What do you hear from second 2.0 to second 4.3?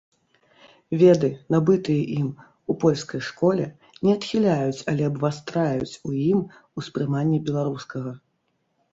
ім у польскай школе, не